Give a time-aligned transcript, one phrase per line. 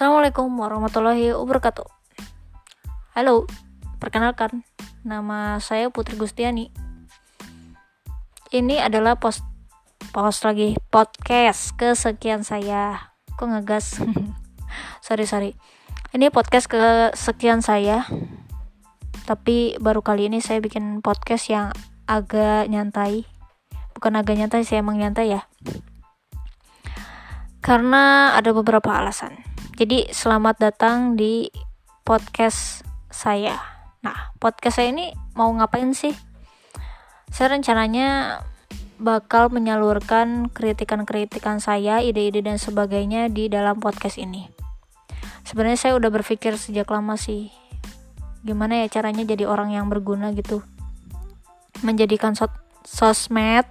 [0.00, 1.84] Assalamualaikum warahmatullahi wabarakatuh.
[3.12, 3.44] Halo,
[4.00, 4.64] perkenalkan,
[5.04, 6.72] nama saya Putri Gustiani.
[8.48, 9.44] Ini adalah post
[10.08, 13.12] post lagi podcast kesekian saya.
[13.36, 14.00] Kok ngegas?
[15.04, 15.52] sorry sorry.
[16.16, 18.08] Ini podcast kesekian saya.
[19.28, 21.76] Tapi baru kali ini saya bikin podcast yang
[22.08, 23.28] agak nyantai.
[24.00, 25.44] Bukan agak nyantai sih emang nyantai ya.
[27.60, 29.49] Karena ada beberapa alasan.
[29.80, 31.48] Jadi selamat datang di
[32.04, 33.56] podcast saya.
[34.04, 36.12] Nah, podcast saya ini mau ngapain sih?
[37.32, 38.44] Saya rencananya
[39.00, 44.52] bakal menyalurkan kritikan-kritikan saya, ide-ide dan sebagainya di dalam podcast ini.
[45.48, 47.48] Sebenarnya saya udah berpikir sejak lama sih,
[48.44, 50.60] gimana ya caranya jadi orang yang berguna gitu.
[51.80, 52.52] Menjadikan sos
[52.84, 53.64] sosmed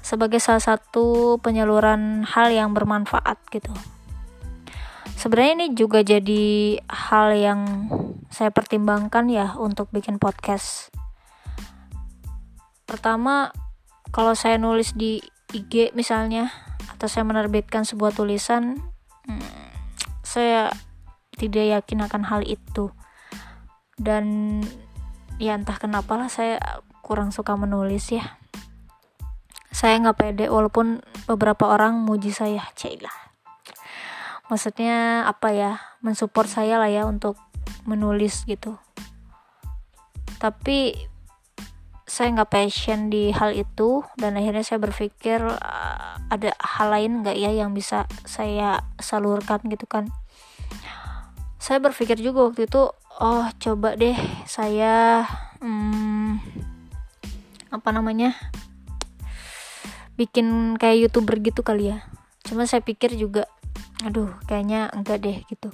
[0.00, 3.76] sebagai salah satu penyaluran hal yang bermanfaat gitu.
[5.18, 7.60] Sebenarnya ini juga jadi hal yang
[8.30, 10.94] saya pertimbangkan ya untuk bikin podcast.
[12.86, 13.50] Pertama,
[14.14, 15.18] kalau saya nulis di
[15.50, 16.54] IG misalnya
[16.94, 18.78] atau saya menerbitkan sebuah tulisan,
[19.26, 19.74] hmm,
[20.22, 20.70] saya
[21.34, 22.94] tidak yakin akan hal itu.
[23.98, 24.62] Dan
[25.42, 26.62] ya entah kenapa lah saya
[27.02, 28.38] kurang suka menulis ya
[29.78, 30.98] saya nggak pede walaupun
[31.30, 33.27] beberapa orang muji saya cailah
[34.48, 35.72] maksudnya apa ya?
[36.04, 37.36] Mensupport saya lah ya untuk
[37.88, 38.76] menulis gitu.
[40.36, 41.08] Tapi
[42.08, 47.36] saya nggak passion di hal itu dan akhirnya saya berpikir uh, ada hal lain nggak
[47.36, 50.08] ya yang bisa saya salurkan gitu kan?
[51.60, 52.88] Saya berpikir juga waktu itu
[53.20, 54.16] oh coba deh
[54.48, 55.26] saya
[55.60, 56.40] hmm,
[57.68, 58.32] apa namanya
[60.16, 62.08] bikin kayak youtuber gitu kali ya.
[62.48, 63.44] Cuma saya pikir juga
[64.06, 65.70] aduh kayaknya enggak deh gitu.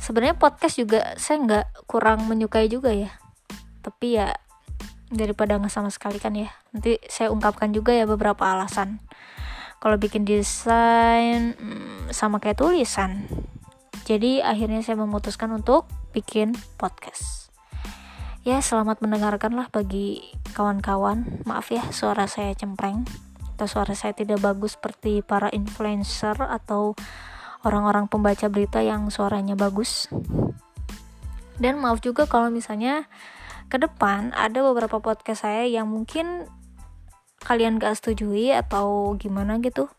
[0.00, 3.12] Sebenarnya podcast juga saya nggak kurang menyukai juga ya.
[3.84, 4.32] Tapi ya
[5.12, 6.48] daripada nggak sama sekali kan ya.
[6.72, 9.04] Nanti saya ungkapkan juga ya beberapa alasan.
[9.80, 13.28] Kalau bikin desain hmm, sama kayak tulisan.
[14.08, 15.84] Jadi akhirnya saya memutuskan untuk
[16.16, 17.52] bikin podcast.
[18.40, 21.44] Ya selamat mendengarkan lah bagi kawan-kawan.
[21.44, 23.29] Maaf ya suara saya cempreng
[23.60, 26.96] atau suara saya tidak bagus seperti para influencer atau
[27.60, 30.08] orang-orang pembaca berita yang suaranya bagus.
[31.60, 33.04] Dan maaf juga kalau misalnya
[33.68, 36.48] ke depan ada beberapa podcast saya yang mungkin
[37.44, 39.92] kalian gak setujui atau gimana gitu.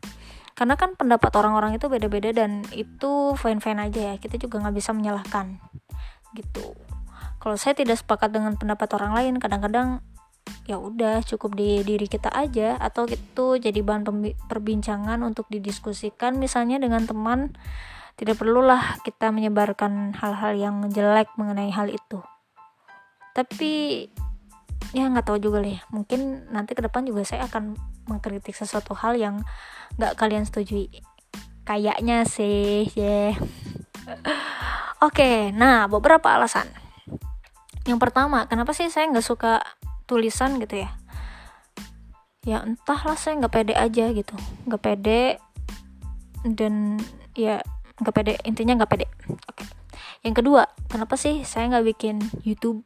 [0.58, 4.16] Karena kan pendapat orang-orang itu beda-beda dan itu fine-fine aja ya.
[4.18, 5.62] Kita juga nggak bisa menyalahkan
[6.34, 6.74] gitu.
[7.42, 10.06] Kalau saya tidak sepakat dengan pendapat orang lain, kadang-kadang
[10.70, 12.78] ya udah cukup di diri kita aja.
[12.78, 14.08] Atau itu jadi bahan
[14.48, 17.56] perbincangan untuk didiskusikan misalnya dengan teman.
[18.16, 22.22] Tidak perlulah kita menyebarkan hal-hal yang jelek mengenai hal itu.
[23.32, 24.06] Tapi
[24.92, 27.80] ya nggak tahu juga ya mungkin nanti ke depan juga saya akan
[28.12, 29.42] mengkritik sesuatu hal yang
[29.98, 30.92] nggak kalian setujui.
[31.64, 33.32] Kayaknya sih ya.
[33.32, 33.32] Yeah.
[35.02, 36.68] oke okay, nah beberapa alasan.
[37.88, 39.64] Yang pertama kenapa sih saya nggak suka
[40.12, 40.92] tulisan gitu ya.
[42.44, 44.36] Ya entahlah saya nggak pede aja gitu.
[44.68, 45.40] Nggak pede
[46.44, 47.00] dan
[47.32, 47.64] ya
[48.04, 49.08] nggak pede intinya nggak pede.
[49.48, 49.64] Oke.
[50.28, 52.84] Yang kedua kenapa sih saya nggak bikin YouTube?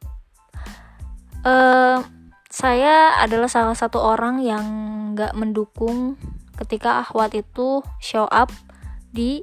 [1.42, 1.98] Uh,
[2.46, 4.64] saya adalah salah satu orang yang
[5.18, 6.14] nggak mendukung
[6.62, 8.54] ketika Ahwat itu show up
[9.10, 9.42] di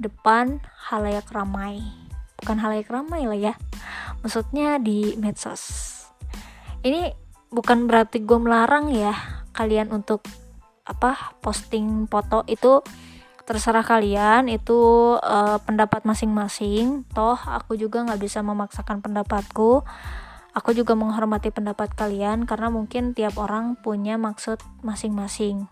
[0.00, 1.82] depan halayak ramai.
[2.40, 3.54] Bukan halayak ramai lah ya.
[4.22, 5.97] Maksudnya di medsos
[6.84, 7.10] ini
[7.48, 9.14] bukan berarti gue melarang ya
[9.56, 10.22] kalian untuk
[10.86, 12.44] apa posting foto.
[12.48, 12.84] Itu
[13.48, 14.52] terserah kalian.
[14.52, 17.08] Itu uh, pendapat masing-masing.
[17.16, 19.82] Toh aku juga nggak bisa memaksakan pendapatku.
[20.52, 25.70] Aku juga menghormati pendapat kalian karena mungkin tiap orang punya maksud masing-masing.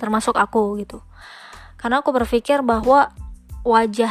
[0.00, 1.04] Termasuk aku gitu.
[1.76, 3.12] Karena aku berpikir bahwa
[3.62, 4.10] wajah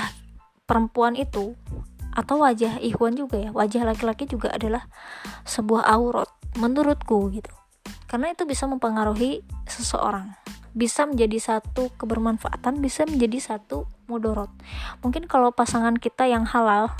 [0.70, 1.58] perempuan itu
[2.20, 3.50] atau wajah ikhwan juga ya.
[3.56, 4.92] Wajah laki-laki juga adalah
[5.48, 6.28] sebuah aurat
[6.60, 7.52] menurutku gitu.
[8.12, 10.36] Karena itu bisa mempengaruhi seseorang.
[10.76, 14.50] Bisa menjadi satu kebermanfaatan bisa menjadi satu mudorot
[15.06, 16.94] mungkin kalau pasangan kita yang halal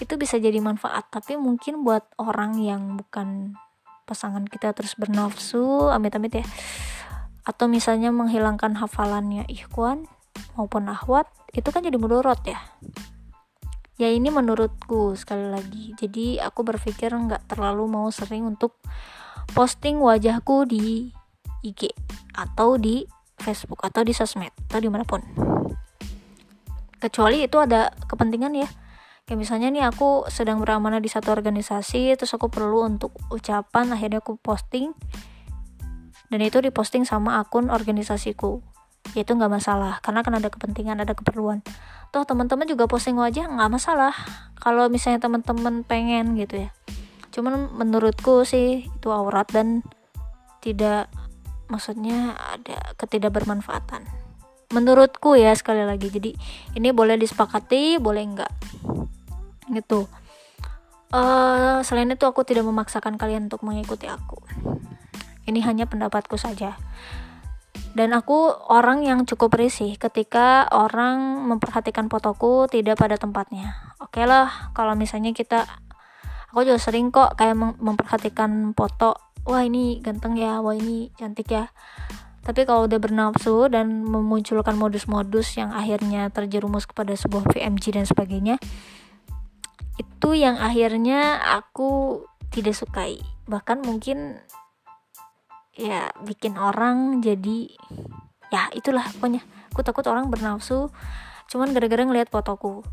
[0.00, 1.10] itu bisa jadi manfaat.
[1.12, 3.58] Tapi mungkin buat orang yang bukan
[4.08, 6.46] pasangan kita terus bernafsu amit-amit ya
[7.42, 10.06] atau misalnya menghilangkan hafalannya ikhwan
[10.54, 12.58] maupun ahwat itu kan jadi mudorot ya
[14.00, 15.92] ya ini menurutku sekali lagi.
[15.96, 18.80] Jadi aku berpikir nggak terlalu mau sering untuk
[19.52, 21.12] posting wajahku di
[21.62, 21.92] IG
[22.34, 23.04] atau di
[23.38, 25.20] Facebook atau di sosmed atau di mana pun.
[27.02, 28.68] Kecuali itu ada kepentingan ya.
[29.26, 34.22] Kayak misalnya nih aku sedang beramanah di satu organisasi terus aku perlu untuk ucapan akhirnya
[34.22, 34.94] aku posting.
[36.30, 38.62] Dan itu diposting sama akun organisasiku.
[39.12, 41.60] Ya itu nggak masalah karena kan ada kepentingan ada keperluan
[42.12, 44.12] toh teman-teman juga posting wajah nggak masalah.
[44.60, 46.70] Kalau misalnya teman-teman pengen gitu ya.
[47.32, 49.80] Cuman menurutku sih itu aurat dan
[50.60, 51.08] tidak
[51.72, 54.04] maksudnya ada ketidakbermanfaatan.
[54.76, 56.12] Menurutku ya sekali lagi.
[56.12, 56.36] Jadi
[56.76, 58.52] ini boleh disepakati boleh enggak
[59.72, 60.04] gitu.
[61.12, 64.36] Uh, selain itu aku tidak memaksakan kalian untuk mengikuti aku.
[65.48, 66.76] Ini hanya pendapatku saja
[67.92, 73.76] dan aku orang yang cukup risih ketika orang memperhatikan fotoku tidak pada tempatnya.
[74.00, 75.68] Oke okay lah kalau misalnya kita
[76.52, 79.16] aku juga sering kok kayak memperhatikan foto.
[79.44, 81.68] Wah ini ganteng ya wah ini cantik ya.
[82.42, 88.58] Tapi kalau udah bernafsu dan memunculkan modus-modus yang akhirnya terjerumus kepada sebuah VMG dan sebagainya,
[89.94, 93.22] itu yang akhirnya aku tidak sukai.
[93.46, 94.42] Bahkan mungkin
[95.76, 97.72] ya bikin orang jadi
[98.52, 99.42] ya itulah pokoknya.
[99.72, 100.92] Aku takut orang bernafsu
[101.48, 102.84] cuman gara-gara ngelihat fotoku.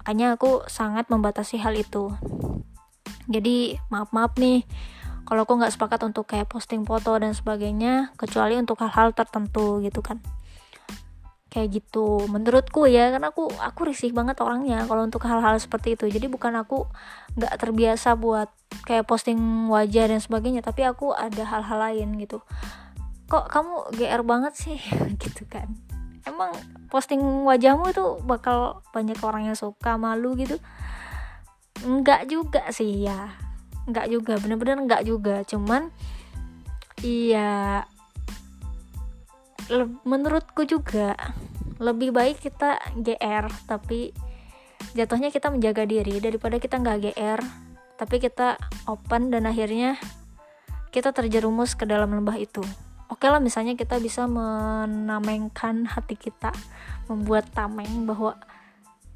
[0.00, 2.14] Makanya aku sangat membatasi hal itu.
[3.30, 4.66] Jadi maaf maaf nih
[5.30, 10.02] kalau aku nggak sepakat untuk kayak posting foto dan sebagainya kecuali untuk hal-hal tertentu gitu
[10.02, 10.18] kan
[11.50, 16.06] kayak gitu menurutku ya karena aku aku risih banget orangnya kalau untuk hal-hal seperti itu.
[16.06, 16.86] Jadi bukan aku
[17.34, 18.48] nggak terbiasa buat
[18.86, 22.38] kayak posting wajah dan sebagainya tapi aku ada hal-hal lain gitu.
[23.26, 24.78] Kok kamu gr banget sih?
[25.22, 25.70] Gitu kan.
[26.26, 26.54] Emang
[26.90, 30.58] posting wajahmu itu bakal banyak orang yang suka malu gitu?
[31.82, 33.34] Enggak juga sih ya.
[33.90, 35.42] Nggak juga bener-bener nggak juga.
[35.46, 35.90] Cuman
[37.00, 37.82] iya
[40.04, 41.14] menurutku juga
[41.80, 44.12] lebih baik kita GR tapi
[44.92, 47.40] jatuhnya kita menjaga diri daripada kita nggak GR
[47.96, 48.56] tapi kita
[48.88, 50.00] open dan akhirnya
[50.90, 52.64] kita terjerumus ke dalam lembah itu.
[53.10, 56.54] Oke lah misalnya kita bisa menamengkan hati kita
[57.10, 58.38] membuat tameng bahwa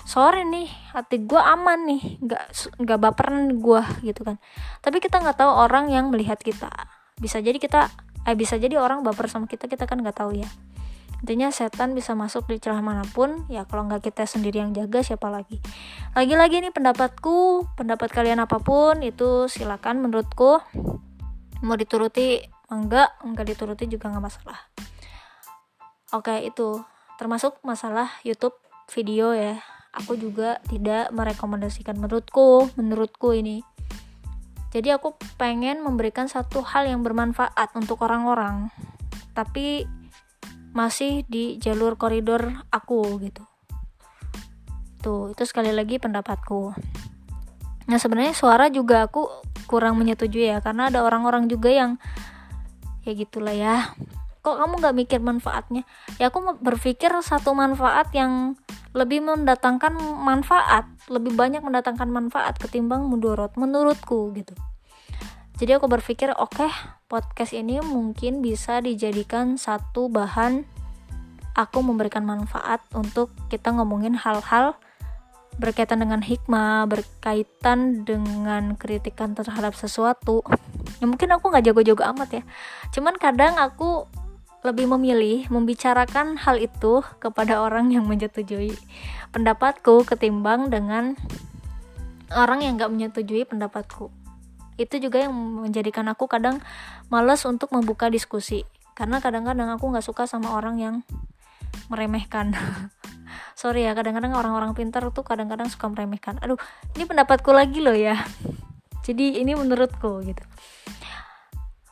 [0.05, 2.45] sore nih hati gue aman nih nggak
[2.83, 4.37] nggak baperan gue gitu kan.
[4.85, 6.71] Tapi kita nggak tahu orang yang melihat kita.
[7.17, 7.89] Bisa jadi kita
[8.25, 10.49] eh bisa jadi orang baper sama kita kita kan nggak tahu ya.
[11.25, 15.01] Intinya setan bisa masuk di celah mana pun ya kalau nggak kita sendiri yang jaga
[15.01, 15.57] siapa lagi?
[16.13, 20.61] Lagi-lagi nih pendapatku pendapat kalian apa pun itu silakan menurutku.
[21.65, 24.59] Mau dituruti enggak enggak dituruti juga nggak masalah.
[26.13, 26.85] Oke itu.
[27.17, 28.61] Termasuk masalah YouTube
[28.93, 29.65] video ya.
[29.97, 33.65] Aku juga tidak merekomendasikan menurutku menurutku ini
[34.75, 38.75] jadi aku pengen memberikan satu hal yang bermanfaat untuk orang-orang
[39.39, 39.87] tapi
[40.75, 43.47] masih di jalur koridor aku gitu.
[44.99, 46.75] Tuh itu sekali lagi pendapatku.
[47.87, 49.31] Nah sebenarnya suara juga aku
[49.71, 52.03] kurang menyetujui ya karena ada orang-orang juga yang
[53.07, 53.95] ya gitulah ya
[54.45, 55.89] kok kamu nggak mikir manfaatnya
[56.21, 58.61] ya aku berpikir satu manfaat yang
[58.93, 64.53] lebih mendatangkan manfaat lebih banyak mendatangkan manfaat ketimbang mudorot menurutku gitu
[65.57, 66.71] jadi aku berpikir oke okay,
[67.09, 70.69] podcast ini mungkin bisa dijadikan satu bahan
[71.57, 74.77] aku memberikan manfaat untuk kita ngomongin hal-hal
[75.55, 80.43] berkaitan dengan hikmah, berkaitan dengan kritikan terhadap sesuatu.
[80.99, 82.43] Ya mungkin aku nggak jago-jago amat ya.
[82.91, 84.11] Cuman kadang aku
[84.65, 88.73] lebih memilih membicarakan hal itu kepada orang yang menyetujui
[89.29, 91.21] pendapatku ketimbang dengan
[92.33, 94.09] orang yang gak menyetujui pendapatku.
[94.81, 96.65] Itu juga yang menjadikan aku kadang
[97.13, 98.65] males untuk membuka diskusi.
[98.97, 100.95] Karena kadang-kadang aku gak suka sama orang yang
[101.93, 102.57] meremehkan.
[103.61, 106.41] Sorry ya kadang-kadang orang-orang pintar tuh kadang-kadang suka meremehkan.
[106.41, 106.57] Aduh
[106.97, 108.17] ini pendapatku lagi loh ya.
[109.07, 110.41] Jadi ini menurutku gitu.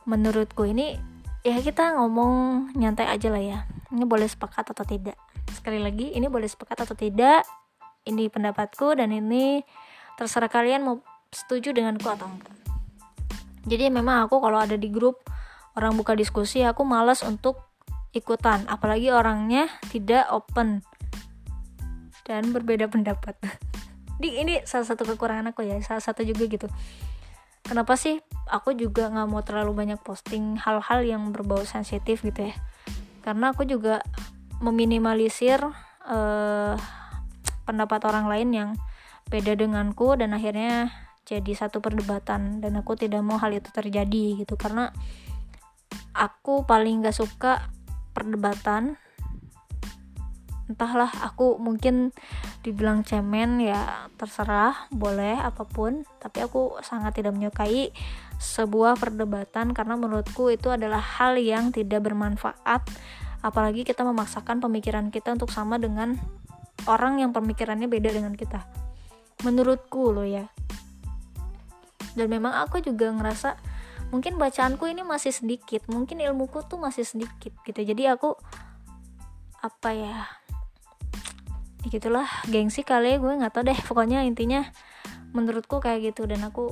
[0.09, 1.12] Menurutku ini
[1.43, 3.59] ya kita ngomong nyantai aja lah ya.
[3.91, 5.19] Ini boleh sepakat atau tidak?
[5.51, 7.43] Sekali lagi ini boleh sepakat atau tidak?
[8.07, 9.61] Ini pendapatku dan ini
[10.15, 10.95] terserah kalian mau
[11.29, 12.55] setuju denganku atau enggak.
[13.63, 15.23] Jadi memang aku kalau ada di grup
[15.75, 17.59] orang buka diskusi aku malas untuk
[18.15, 18.63] ikutan.
[18.67, 20.83] Apalagi orangnya tidak open
[22.23, 23.35] dan berbeda pendapat.
[24.21, 26.71] Di ini salah satu kekurangan aku ya salah satu juga gitu
[27.63, 28.19] kenapa sih
[28.51, 32.55] aku juga nggak mau terlalu banyak posting hal-hal yang berbau sensitif gitu ya?
[33.23, 34.03] Karena aku juga
[34.59, 35.63] meminimalisir
[36.07, 36.75] uh,
[37.63, 38.69] pendapat orang lain yang
[39.31, 40.91] beda denganku dan akhirnya
[41.23, 44.59] jadi satu perdebatan dan aku tidak mau hal itu terjadi gitu.
[44.59, 44.91] Karena
[46.11, 47.71] aku paling gak suka
[48.11, 48.99] perdebatan
[50.73, 52.09] entahlah aku mungkin
[52.65, 57.93] dibilang cemen ya terserah boleh apa pun tapi aku sangat tidak menyukai
[58.43, 62.83] sebuah perdebatan karena menurutku itu adalah hal yang tidak bermanfaat.
[63.39, 66.19] Apalagi kita memaksakan pemikiran kita untuk sama dengan
[66.87, 68.67] orang yang pemikirannya beda dengan kita.
[69.47, 70.51] Menurutku loh ya.
[72.13, 73.55] Dan memang aku juga ngerasa
[74.13, 77.79] mungkin bacaanku ini masih sedikit mungkin ilmuku tuh masih sedikit gitu.
[77.79, 78.35] Jadi aku
[79.63, 80.27] apa ya
[81.87, 83.75] gitulah gengsi kali ya gue nggak tau deh.
[83.75, 84.63] Pokoknya intinya
[85.35, 86.27] menurutku kayak gitu.
[86.27, 86.71] Dan aku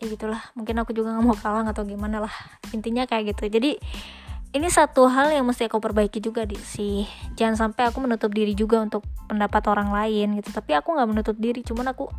[0.00, 0.40] ya gitulah.
[0.56, 2.34] Mungkin aku juga nggak mau kalah atau gimana lah.
[2.76, 3.48] Intinya kayak gitu.
[3.48, 3.80] Jadi
[4.50, 6.58] ini satu hal yang mesti aku perbaiki juga di.
[6.58, 7.06] Sih
[7.38, 10.52] jangan sampai aku menutup diri juga untuk pendapat orang lain gitu.
[10.52, 11.64] Tapi aku nggak menutup diri.
[11.64, 12.10] Cuman aku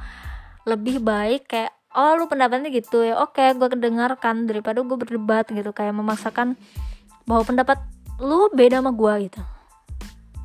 [0.65, 3.21] lebih baik kayak oh lu pendapatnya gitu ya.
[3.21, 5.69] Oke gue kedengarkan daripada gue berdebat gitu.
[5.75, 6.57] Kayak memaksakan
[7.29, 7.77] bahwa pendapat
[8.21, 9.41] lu beda sama gue gitu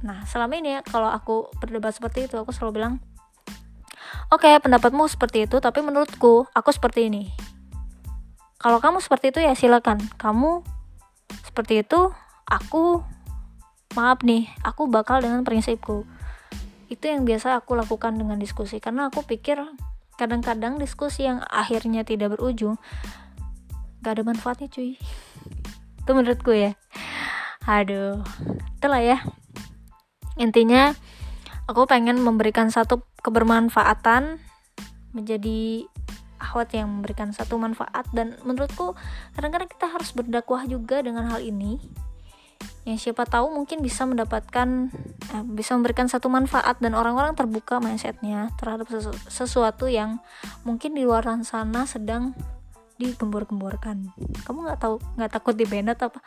[0.04, 2.94] Nah, selama ini ya, kalau aku berdebat seperti itu, aku selalu bilang,
[4.26, 7.30] Oke, okay, pendapatmu seperti itu, tapi menurutku, aku seperti ini.
[8.58, 10.02] Kalau kamu seperti itu ya silakan.
[10.18, 10.66] Kamu
[11.46, 12.10] seperti itu,
[12.42, 13.06] aku
[13.94, 16.02] maaf nih, aku bakal dengan prinsipku.
[16.90, 19.58] Itu yang biasa aku lakukan dengan diskusi karena aku pikir
[20.18, 22.80] kadang-kadang diskusi yang akhirnya tidak berujung
[24.02, 24.98] gak ada manfaatnya cuy.
[26.02, 26.74] Itu menurutku ya.
[27.66, 28.22] Aduh,
[28.78, 29.18] itulah ya
[30.36, 30.92] intinya
[31.66, 34.38] aku pengen memberikan satu kebermanfaatan
[35.16, 35.88] menjadi
[36.38, 38.06] ahwat yang memberikan satu manfaat.
[38.12, 38.94] Dan menurutku
[39.34, 41.80] kadang-kadang kita harus berdakwah juga dengan hal ini.
[42.86, 44.94] Yang siapa tahu mungkin bisa mendapatkan
[45.34, 50.22] eh, bisa memberikan satu manfaat dan orang-orang terbuka mindsetnya terhadap sesu sesuatu yang
[50.62, 52.32] mungkin di luar sana sedang
[52.96, 54.08] digembor-gemborkan
[54.48, 56.20] kamu nggak tahu nggak takut di apa?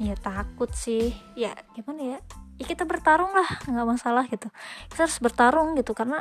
[0.00, 1.12] Ya takut sih.
[1.36, 2.18] Ya gimana ya
[2.60, 4.52] ya kita bertarung lah nggak masalah gitu.
[4.92, 6.20] Kita harus bertarung gitu karena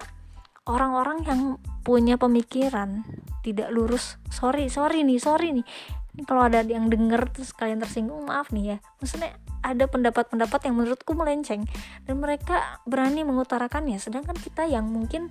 [0.63, 1.41] orang-orang yang
[1.83, 3.03] punya pemikiran
[3.43, 5.67] tidak lurus sorry sorry nih sorry nih.
[6.15, 8.77] Ini kalau ada yang denger terus kalian tersinggung maaf nih ya.
[9.03, 11.67] Maksudnya ada pendapat-pendapat yang menurutku melenceng
[12.07, 15.27] dan mereka berani mengutarakannya sedangkan kita yang mungkin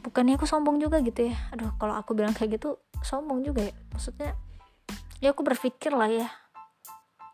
[0.00, 1.36] bukannya aku sombong juga gitu ya.
[1.52, 3.74] Aduh kalau aku bilang kayak gitu sombong juga ya.
[3.92, 4.32] Maksudnya
[5.20, 6.28] ya aku berpikir lah ya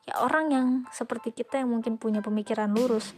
[0.07, 3.13] ya orang yang seperti kita yang mungkin punya pemikiran lurus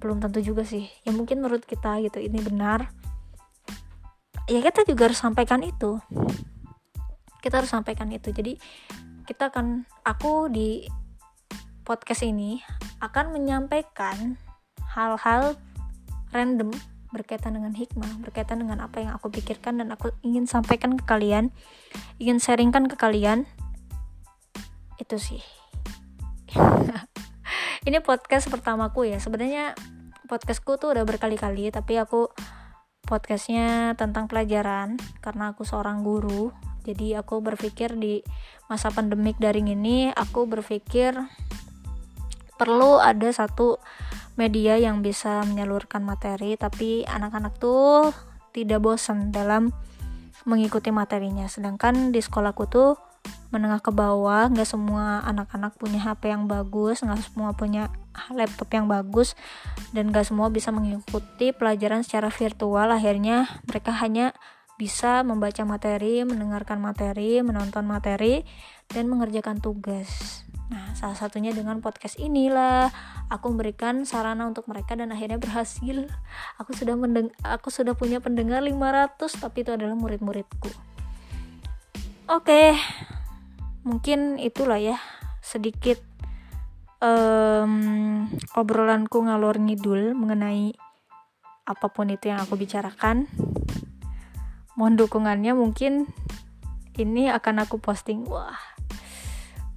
[0.00, 2.88] belum tentu juga sih ya mungkin menurut kita gitu ini benar
[4.48, 6.00] ya kita juga harus sampaikan itu
[7.44, 8.56] kita harus sampaikan itu jadi
[9.28, 10.86] kita akan aku di
[11.84, 12.62] podcast ini
[13.04, 14.40] akan menyampaikan
[14.96, 15.58] hal-hal
[16.32, 16.72] random
[17.14, 21.54] berkaitan dengan hikmah, berkaitan dengan apa yang aku pikirkan dan aku ingin sampaikan ke kalian,
[22.20, 23.48] ingin sharingkan ke kalian.
[25.00, 25.40] Itu sih.
[27.86, 29.22] Ini podcast pertamaku ya.
[29.22, 29.78] Sebenarnya
[30.26, 32.34] podcastku tuh udah berkali-kali tapi aku
[33.06, 36.50] podcastnya tentang pelajaran karena aku seorang guru.
[36.82, 38.26] Jadi aku berpikir di
[38.66, 41.14] masa pandemik daring ini aku berpikir
[42.58, 43.78] perlu ada satu
[44.34, 48.10] media yang bisa menyalurkan materi tapi anak-anak tuh
[48.50, 49.70] tidak bosan dalam
[50.42, 51.46] mengikuti materinya.
[51.46, 52.98] Sedangkan di sekolahku tuh
[53.54, 57.92] menengah ke bawah nggak semua anak-anak punya HP yang bagus nggak semua punya
[58.32, 59.38] laptop yang bagus
[59.92, 64.32] dan nggak semua bisa mengikuti pelajaran secara virtual akhirnya mereka hanya
[64.76, 68.44] bisa membaca materi, mendengarkan materi, menonton materi,
[68.92, 70.44] dan mengerjakan tugas.
[70.68, 72.92] Nah, salah satunya dengan podcast inilah
[73.32, 76.10] aku memberikan sarana untuk mereka dan akhirnya berhasil.
[76.60, 80.70] Aku sudah mendeng aku sudah punya pendengar 500 tapi itu adalah murid-muridku.
[82.26, 82.74] Oke,
[83.86, 84.98] mungkin itulah ya
[85.38, 86.02] sedikit
[86.98, 88.26] um,
[88.58, 90.74] obrolanku ngalor ngidul mengenai
[91.66, 93.30] apa pun itu yang aku bicarakan.
[94.74, 96.10] Mohon dukungannya mungkin
[96.98, 98.26] ini akan aku posting.
[98.26, 98.58] Wah,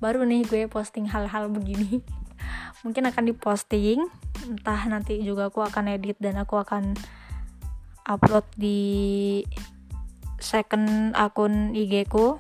[0.02, 2.02] baru nih gue posting hal-hal begini.
[2.84, 4.06] mungkin akan diposting,
[4.46, 6.96] entah nanti juga aku akan edit dan aku akan
[8.08, 9.44] upload di
[10.40, 12.40] second akun IG ku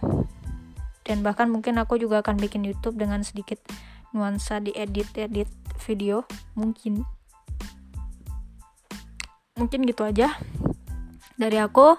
[1.09, 3.57] dan bahkan mungkin aku juga akan bikin YouTube dengan sedikit
[4.13, 5.49] nuansa di edit edit
[5.81, 6.21] video.
[6.53, 7.01] Mungkin.
[9.57, 10.37] Mungkin gitu aja
[11.33, 11.97] dari aku.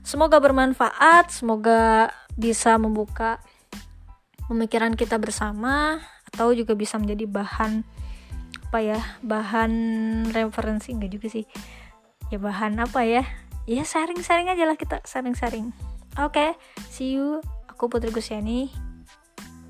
[0.00, 3.44] Semoga bermanfaat semoga bisa membuka
[4.48, 6.00] pemikiran kita bersama
[6.32, 7.84] atau juga bisa menjadi bahan
[8.72, 9.72] apa ya bahan
[10.32, 10.96] referensi.
[10.96, 11.44] Enggak juga sih.
[12.32, 13.28] Ya bahan apa ya?
[13.68, 15.76] Ya sharing-sharing aja lah kita sharing-sharing.
[16.16, 16.50] Oke okay,
[16.88, 17.44] see you
[17.78, 18.74] aku Putri Gusiani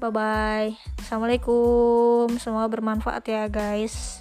[0.01, 2.33] bye bye assalamualaikum.
[2.41, 4.18] Semoga bermanfaat ya guys